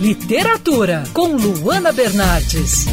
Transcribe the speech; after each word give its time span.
Literatura, 0.00 1.02
com 1.12 1.36
Luana 1.36 1.92
Bernardes. 1.92 2.86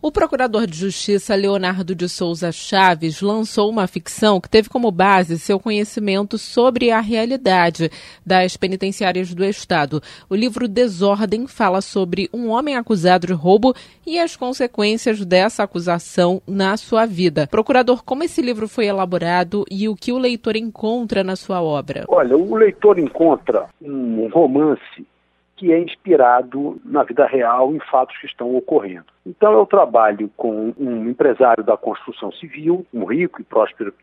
O 0.00 0.10
procurador 0.10 0.66
de 0.66 0.78
justiça 0.78 1.34
Leonardo 1.34 1.94
de 1.94 2.08
Souza 2.08 2.50
Chaves 2.50 3.20
lançou 3.20 3.68
uma 3.68 3.86
ficção 3.86 4.40
que 4.40 4.48
teve 4.48 4.70
como 4.70 4.90
base 4.90 5.38
seu 5.38 5.60
conhecimento 5.60 6.38
sobre 6.38 6.90
a 6.90 7.00
realidade 7.00 7.90
das 8.24 8.56
penitenciárias 8.56 9.34
do 9.34 9.44
Estado. 9.44 10.00
O 10.30 10.34
livro 10.34 10.66
Desordem 10.66 11.46
fala 11.46 11.82
sobre 11.82 12.30
um 12.32 12.48
homem 12.48 12.74
acusado 12.74 13.26
de 13.26 13.34
roubo 13.34 13.74
e 14.06 14.18
as 14.18 14.34
consequências 14.34 15.22
dessa 15.22 15.64
acusação 15.64 16.40
na 16.46 16.78
sua 16.78 17.04
vida. 17.04 17.46
Procurador, 17.46 18.02
como 18.02 18.24
esse 18.24 18.40
livro 18.40 18.66
foi 18.66 18.86
elaborado 18.86 19.66
e 19.70 19.86
o 19.86 19.94
que 19.94 20.12
o 20.12 20.18
leitor 20.18 20.56
encontra 20.56 21.22
na 21.22 21.36
sua 21.36 21.60
obra? 21.62 22.06
Olha, 22.08 22.38
o 22.38 22.54
leitor 22.54 22.98
encontra 22.98 23.66
um 23.82 24.30
romance 24.32 25.06
que 25.62 25.72
é 25.72 25.78
inspirado 25.78 26.80
na 26.84 27.04
vida 27.04 27.24
real 27.24 27.72
em 27.72 27.78
fatos 27.78 28.18
que 28.18 28.26
estão 28.26 28.52
ocorrendo. 28.56 29.04
Então 29.24 29.52
eu 29.52 29.64
trabalho 29.64 30.28
com 30.36 30.74
um 30.76 31.08
empresário 31.08 31.62
da 31.62 31.76
construção 31.76 32.32
civil, 32.32 32.84
um 32.92 33.04
rico 33.04 33.40
e 33.40 33.44
próspero 33.44 33.94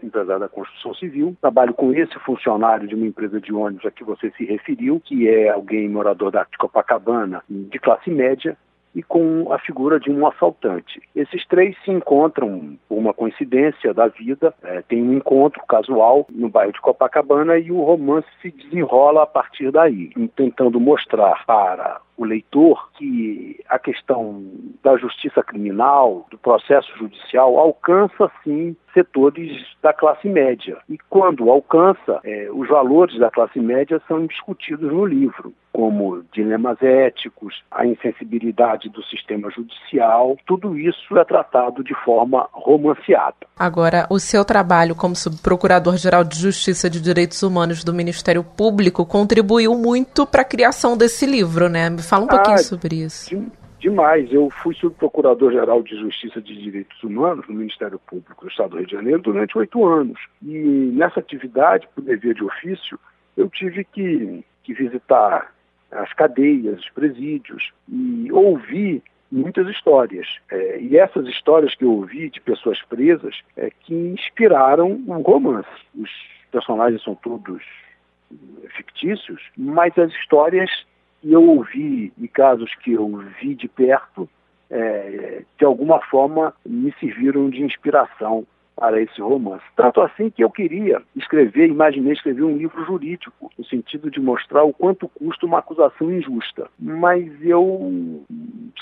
empresário 0.00 0.38
da 0.38 0.48
construção 0.48 0.94
civil. 0.94 1.36
Trabalho 1.40 1.74
com 1.74 1.92
esse 1.92 2.16
funcionário 2.20 2.86
de 2.86 2.94
uma 2.94 3.04
empresa 3.04 3.40
de 3.40 3.52
ônibus 3.52 3.84
a 3.84 3.90
que 3.90 4.04
você 4.04 4.30
se 4.36 4.44
referiu, 4.44 5.00
que 5.04 5.28
é 5.28 5.48
alguém 5.48 5.88
morador 5.88 6.30
da 6.30 6.46
Copacabana, 6.56 7.42
de 7.48 7.80
classe 7.80 8.10
média, 8.10 8.56
e 8.98 9.02
com 9.04 9.52
a 9.52 9.60
figura 9.60 10.00
de 10.00 10.10
um 10.10 10.26
assaltante. 10.26 11.00
Esses 11.14 11.46
três 11.46 11.76
se 11.84 11.90
encontram 11.92 12.76
por 12.88 12.98
uma 12.98 13.14
coincidência 13.14 13.94
da 13.94 14.08
vida, 14.08 14.52
é, 14.60 14.82
tem 14.82 15.00
um 15.00 15.12
encontro 15.12 15.62
casual 15.68 16.26
no 16.28 16.48
bairro 16.48 16.72
de 16.72 16.80
Copacabana 16.80 17.56
e 17.58 17.70
o 17.70 17.80
romance 17.80 18.26
se 18.42 18.50
desenrola 18.50 19.22
a 19.22 19.26
partir 19.26 19.70
daí, 19.70 20.10
tentando 20.34 20.80
mostrar 20.80 21.46
para 21.46 22.00
o 22.16 22.24
leitor 22.24 22.90
que 22.98 23.60
a 23.68 23.78
questão 23.78 24.42
da 24.82 24.96
justiça 24.96 25.44
criminal, 25.44 26.26
do 26.32 26.36
processo 26.36 26.90
judicial, 26.98 27.56
alcança 27.56 28.28
sim 28.42 28.76
setores 28.98 29.52
da 29.82 29.92
classe 29.92 30.28
média. 30.28 30.78
E 30.88 30.98
quando 31.08 31.50
alcança, 31.50 32.20
é, 32.24 32.48
os 32.52 32.68
valores 32.68 33.18
da 33.18 33.30
classe 33.30 33.60
média 33.60 34.00
são 34.08 34.26
discutidos 34.26 34.92
no 34.92 35.06
livro, 35.06 35.52
como 35.72 36.24
dilemas 36.32 36.82
éticos, 36.82 37.62
a 37.70 37.86
insensibilidade 37.86 38.88
do 38.88 39.02
sistema 39.04 39.48
judicial, 39.50 40.36
tudo 40.44 40.76
isso 40.76 41.16
é 41.16 41.24
tratado 41.24 41.84
de 41.84 41.94
forma 42.04 42.48
romanceada. 42.52 43.36
Agora, 43.56 44.06
o 44.10 44.18
seu 44.18 44.44
trabalho 44.44 44.96
como 44.96 45.14
subprocurador-geral 45.14 46.24
de 46.24 46.36
Justiça 46.36 46.90
de 46.90 47.00
Direitos 47.00 47.42
Humanos 47.42 47.84
do 47.84 47.94
Ministério 47.94 48.42
Público 48.42 49.06
contribuiu 49.06 49.74
muito 49.76 50.26
para 50.26 50.42
a 50.42 50.44
criação 50.44 50.96
desse 50.96 51.24
livro, 51.26 51.68
né? 51.68 51.88
Me 51.88 52.02
fala 52.02 52.24
um 52.24 52.28
pouquinho 52.28 52.56
ah, 52.56 52.58
sobre 52.58 52.96
isso. 52.96 53.30
De, 53.30 53.67
demais. 53.78 54.32
Eu 54.32 54.50
fui 54.50 54.74
subprocurador-geral 54.74 55.82
de 55.82 55.96
Justiça 55.98 56.40
de 56.40 56.56
Direitos 56.56 57.02
Humanos 57.02 57.46
no 57.48 57.54
Ministério 57.54 57.98
Público 57.98 58.44
do 58.44 58.50
Estado 58.50 58.70
do 58.70 58.76
Rio 58.78 58.86
de 58.86 58.92
Janeiro 58.92 59.22
durante 59.22 59.56
oito 59.56 59.84
anos. 59.84 60.18
E 60.42 60.56
nessa 60.94 61.20
atividade, 61.20 61.88
por 61.94 62.02
dever 62.02 62.34
de 62.34 62.44
ofício, 62.44 62.98
eu 63.36 63.48
tive 63.48 63.84
que, 63.84 64.44
que 64.64 64.74
visitar 64.74 65.52
as 65.90 66.12
cadeias, 66.12 66.80
os 66.80 66.90
presídios 66.90 67.72
e 67.88 68.30
ouvir 68.32 69.02
muitas 69.30 69.68
histórias. 69.68 70.26
É, 70.50 70.80
e 70.80 70.96
essas 70.96 71.26
histórias 71.26 71.74
que 71.74 71.84
eu 71.84 71.92
ouvi 71.92 72.30
de 72.30 72.40
pessoas 72.40 72.80
presas 72.82 73.40
é 73.56 73.70
que 73.70 73.94
inspiraram 73.94 74.90
um 74.90 75.20
romance. 75.22 75.68
Os 75.94 76.10
personagens 76.50 77.02
são 77.02 77.14
todos 77.14 77.62
fictícios, 78.76 79.40
mas 79.56 79.96
as 79.98 80.10
histórias 80.12 80.70
que 81.20 81.32
eu 81.32 81.42
ouvi 81.42 82.12
e 82.18 82.28
casos 82.28 82.74
que 82.76 82.92
eu 82.92 83.08
vi 83.40 83.54
de 83.54 83.68
perto, 83.68 84.28
é, 84.70 85.42
de 85.58 85.64
alguma 85.64 86.00
forma 86.06 86.54
me 86.64 86.92
serviram 87.00 87.48
de 87.50 87.62
inspiração 87.62 88.46
para 88.78 89.02
esse 89.02 89.20
romance. 89.20 89.64
Tanto 89.74 90.00
assim 90.00 90.30
que 90.30 90.44
eu 90.44 90.50
queria 90.50 91.02
escrever, 91.16 91.68
imaginei 91.68 92.12
escrever 92.12 92.44
um 92.44 92.56
livro 92.56 92.84
jurídico, 92.84 93.50
no 93.58 93.64
sentido 93.64 94.08
de 94.08 94.20
mostrar 94.20 94.62
o 94.62 94.72
quanto 94.72 95.08
custa 95.08 95.46
uma 95.46 95.58
acusação 95.58 96.12
injusta. 96.12 96.68
Mas 96.78 97.26
eu 97.42 98.22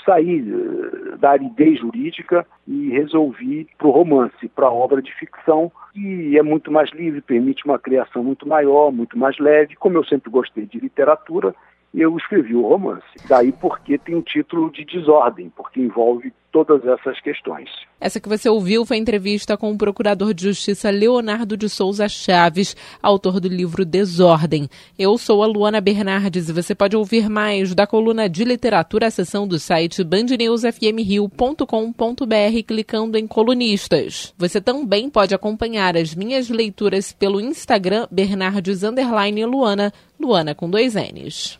saí 0.05 0.39
eh, 0.39 1.17
da 1.17 1.31
aridez 1.31 1.79
jurídica 1.79 2.45
e 2.67 2.89
resolvi 2.89 3.67
para 3.75 3.87
o 3.87 3.91
romance, 3.91 4.47
para 4.49 4.67
a 4.67 4.71
obra 4.71 5.01
de 5.01 5.11
ficção, 5.15 5.71
que 5.93 6.37
é 6.37 6.43
muito 6.43 6.71
mais 6.71 6.91
livre, 6.91 7.19
permite 7.19 7.65
uma 7.65 7.79
criação 7.79 8.23
muito 8.23 8.47
maior, 8.47 8.91
muito 8.91 9.17
mais 9.17 9.37
leve. 9.39 9.75
Como 9.75 9.97
eu 9.97 10.05
sempre 10.05 10.29
gostei 10.29 10.67
de 10.67 10.79
literatura, 10.79 11.55
eu 11.93 12.17
escrevi 12.17 12.55
o 12.55 12.67
romance. 12.67 13.05
Daí 13.27 13.51
porque 13.51 13.97
tem 13.97 14.15
o 14.15 14.21
título 14.21 14.71
de 14.71 14.85
Desordem, 14.85 15.51
porque 15.55 15.79
envolve 15.79 16.31
todas 16.51 16.85
essas 16.85 17.19
questões. 17.21 17.69
Essa 17.99 18.19
que 18.19 18.29
você 18.29 18.49
ouviu 18.49 18.85
foi 18.85 18.97
entrevista 18.97 19.57
com 19.57 19.71
o 19.71 19.77
Procurador 19.77 20.33
de 20.33 20.43
Justiça 20.43 20.89
Leonardo 20.89 21.57
de 21.57 21.69
Souza 21.69 22.07
Chaves, 22.07 22.75
autor 23.01 23.39
do 23.39 23.47
livro 23.47 23.85
Desordem. 23.85 24.69
Eu 24.97 25.17
sou 25.17 25.43
a 25.43 25.47
Luana 25.47 25.81
Bernardes 25.81 26.49
e 26.49 26.53
você 26.53 26.73
pode 26.73 26.95
ouvir 26.95 27.29
mais 27.29 27.75
da 27.75 27.85
coluna 27.85 28.29
de 28.29 28.43
literatura, 28.43 29.07
a 29.07 29.11
seção 29.11 29.47
do 29.47 29.59
site 29.59 30.03
bandnewsfmrio.com.br 30.03 32.63
clicando 32.65 33.17
em 33.17 33.27
colunistas. 33.27 34.33
Você 34.37 34.61
também 34.61 35.09
pode 35.09 35.35
acompanhar 35.35 35.97
as 35.97 36.15
minhas 36.15 36.49
leituras 36.49 37.11
pelo 37.11 37.41
Instagram 37.41 38.07
Bernardes 38.09 38.81
Luana, 39.47 39.93
Luana 40.19 40.55
com 40.55 40.69
dois 40.69 40.95
N's. 40.95 41.59